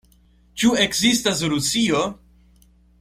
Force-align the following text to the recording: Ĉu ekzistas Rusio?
Ĉu 0.61 0.71
ekzistas 0.85 1.43
Rusio? 1.53 2.03